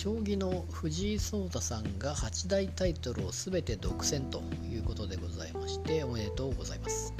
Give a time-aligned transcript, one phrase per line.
[0.00, 7.12] 将棋の藤井聡太さんが八大タイトルを全て独占ということでございましておめでとうございます。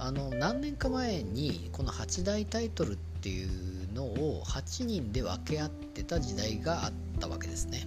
[0.00, 3.48] あの何年か前にこの八大タイトルっていう
[3.94, 7.86] のを8人で分け合ってた時代があったわけですね、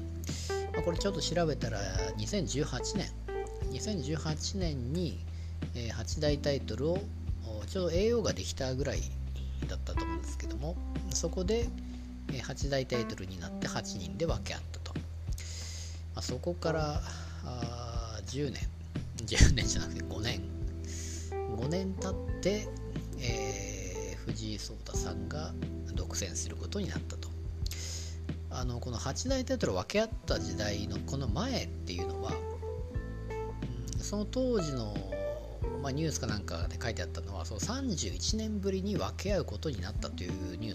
[0.71, 1.77] まあ、これちょっと調べたら
[2.17, 3.11] 2018年。
[3.71, 5.19] 2018年に、
[5.75, 6.99] え、8大タイトルを
[7.67, 9.01] ちょうど栄養ができたぐらい
[9.67, 10.77] だったと思うんですけども
[11.09, 11.67] そこで
[12.33, 15.01] 8大タイトルになって8人で分け合ったと、ま
[16.15, 17.01] あ、そこから
[17.45, 18.67] あ10年。
[19.25, 20.41] 10年じゃなくて5年。
[21.57, 22.67] 5年経って、
[23.19, 25.53] えー、藤井聡太さんが
[25.93, 27.29] 独占することになったと。
[28.49, 32.31] あのこの8大タイトル分け合った時代のこの前っていうのは、
[33.95, 34.95] うん、その当時の
[35.85, 40.74] まあ、ニュースかなんかで書いてあったのはそう31年ぶりに分け合うことになったというニュー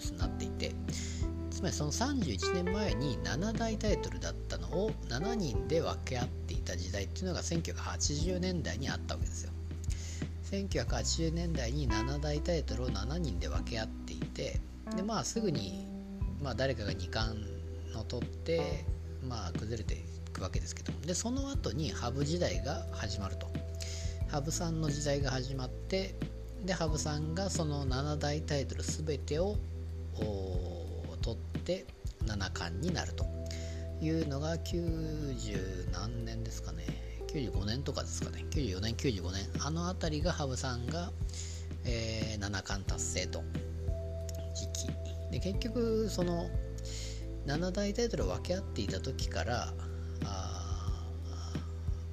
[1.61, 9.51] つまりその31年前に7大タイトルだったのを7人で分け合っていた時代っていうのが1980年代にあったわけですよ。
[10.51, 14.59] 1980年代に7大タイトルを7人で分け合っていて
[14.95, 15.85] でまあすぐに、
[16.41, 17.39] まあ、誰かが2冠
[17.95, 18.83] を取って
[19.23, 19.97] まあ崩れてい
[20.33, 21.01] くわけですけども。
[21.01, 23.45] でその後に羽生時代が始まると。
[24.29, 26.15] 羽生さんの時代が始まって
[26.65, 29.57] で羽生さんがその7大タイトル全てを
[31.21, 31.85] 取って
[32.25, 33.25] 七冠になると
[34.01, 36.85] いうのが90何年ですかね。
[37.27, 38.45] 95年とかですかね。
[38.51, 39.49] 94年95年。
[39.59, 41.11] あの辺りが羽生さんが、
[41.85, 43.43] えー、七冠達成と。
[44.53, 44.87] 時期。
[45.31, 46.49] で結局その
[47.45, 49.73] 7大タイトルを分け合っていた時から
[50.25, 51.05] あ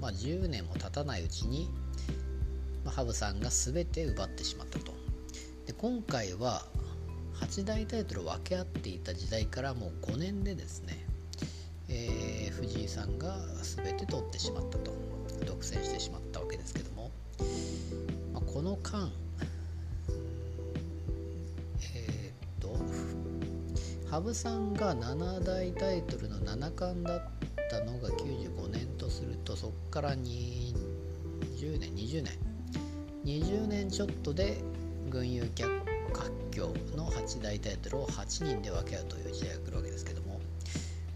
[0.01, 1.69] まあ10年も経たないうちに
[2.89, 4.93] まあ、羽生さんが全て奪ってしまったと。
[5.67, 6.65] で今回は
[7.41, 11.05] 8大タイトルを分け合っていた時代からもう5年でですね、
[11.89, 15.09] えー、藤井さんが全て取ってしまったと。
[15.47, 17.11] 独占してしまったわけですけども、
[18.33, 19.11] まあ、この間
[21.95, 22.77] え、っと
[24.11, 27.21] 羽生さんが7大タイトルの七冠だっ
[27.71, 30.75] たのが95年とするとそこから20
[31.79, 32.39] 年20年
[33.25, 34.59] 20年ちょっとで
[35.11, 35.43] 群雄
[36.15, 40.41] 割拠の8大タイトルを8人で分け合うという時代が来るわけですけども、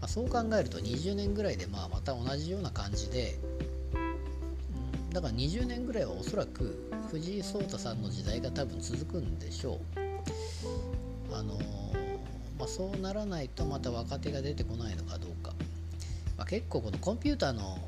[0.01, 3.35] まあ、そう考えると20年ぐらいでまあまた同じような感じで、
[3.93, 9.79] うん、だから20年ぐらいはおそらく藤井聡太さんの時代が多分続くんでしょ
[11.33, 11.35] う。
[11.35, 11.63] あのー、
[12.59, 15.53] まあ、そうならないとまた若手が出てこないのかどうか、
[16.37, 17.79] まあ、結構このコンピューターの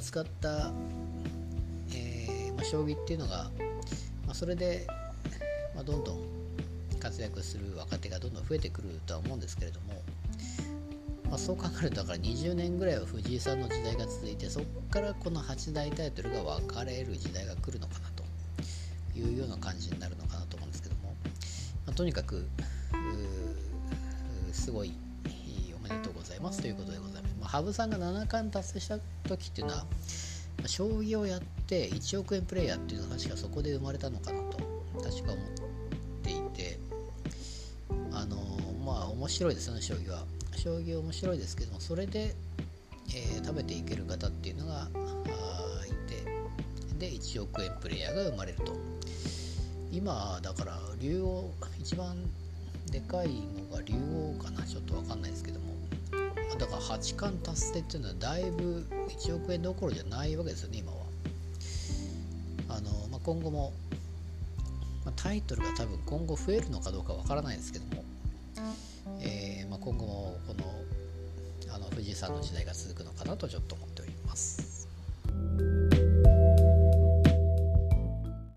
[0.00, 0.72] 使った、
[1.94, 3.50] えーまあ、将棋っていうのが
[4.28, 4.86] まあ、それで、
[5.74, 6.18] まあ、どんどん
[6.98, 10.02] 活躍する若手がどんどん増えてくるとは思うんですけれども、
[11.28, 18.24] まあ、そう考えるとだから20年ぐらいは藤井さんの時代が続いてそこからこの8大タイトルが分かれる時代が来るのかなと
[19.18, 21.14] いうような感じになるのかなと思うんですけども、
[21.86, 22.46] まあ、とにかく
[24.52, 24.92] すごい
[25.76, 27.34] おめでとうございますということでございます。
[27.40, 28.98] まあ、羽生さんが七冠達成した
[29.28, 29.86] 時っていうのは
[30.66, 34.58] 将棋をやって1億円プレイヤーっていうのが確かそこで生まれたのかなと
[35.02, 35.67] 確か思っ
[39.18, 40.24] 面白いですよね将棋は。
[40.56, 42.36] 将棋面白いですけどもそれで、
[43.08, 44.88] えー、食べていける方っていうのが
[45.86, 46.24] いて。
[46.98, 48.76] で1億円プレイヤーが生まれると。
[49.90, 52.16] 今だから竜王一番
[52.90, 53.28] でかい
[53.70, 53.94] のが竜
[54.38, 54.62] 王かな。
[54.62, 55.66] ちょっと分かんないですけども。
[56.56, 60.98] だから八冠達成っていうのはだいぶ1億円どころじゃないわけですよね今は。
[62.68, 63.72] あの、まあ、今後も、
[65.04, 68.04] まあ、タイトルが多分今後増えるのかどうかわからないですけども、
[69.20, 74.77] えー、まあ、今後もこのあの藤井さんの時代が続くのかなとちょっと思っております。